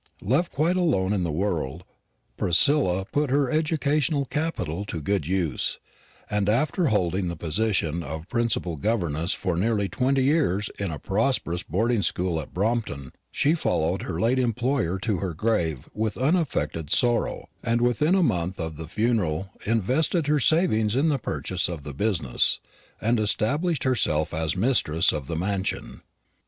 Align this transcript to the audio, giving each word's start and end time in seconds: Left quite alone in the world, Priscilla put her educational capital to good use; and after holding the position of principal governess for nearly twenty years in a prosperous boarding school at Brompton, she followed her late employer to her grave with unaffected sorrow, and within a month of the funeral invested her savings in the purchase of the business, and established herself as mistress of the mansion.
Left 0.23 0.51
quite 0.51 0.75
alone 0.77 1.13
in 1.13 1.23
the 1.23 1.31
world, 1.31 1.83
Priscilla 2.35 3.05
put 3.05 3.29
her 3.29 3.51
educational 3.51 4.25
capital 4.25 4.83
to 4.85 4.99
good 4.99 5.27
use; 5.27 5.77
and 6.27 6.49
after 6.49 6.87
holding 6.87 7.27
the 7.27 7.35
position 7.35 8.01
of 8.01 8.27
principal 8.27 8.77
governess 8.77 9.33
for 9.33 9.55
nearly 9.55 9.87
twenty 9.87 10.23
years 10.23 10.71
in 10.79 10.89
a 10.89 10.97
prosperous 10.97 11.61
boarding 11.61 12.01
school 12.01 12.39
at 12.41 12.51
Brompton, 12.51 13.11
she 13.29 13.53
followed 13.53 14.01
her 14.01 14.19
late 14.19 14.39
employer 14.39 14.97
to 14.97 15.17
her 15.17 15.35
grave 15.35 15.87
with 15.93 16.17
unaffected 16.17 16.89
sorrow, 16.89 17.47
and 17.63 17.79
within 17.79 18.15
a 18.15 18.23
month 18.23 18.59
of 18.59 18.77
the 18.77 18.87
funeral 18.87 19.51
invested 19.67 20.25
her 20.25 20.39
savings 20.39 20.95
in 20.95 21.09
the 21.09 21.19
purchase 21.19 21.69
of 21.69 21.83
the 21.83 21.93
business, 21.93 22.59
and 22.99 23.19
established 23.19 23.83
herself 23.83 24.33
as 24.33 24.57
mistress 24.57 25.11
of 25.11 25.27
the 25.27 25.35
mansion. 25.35 26.01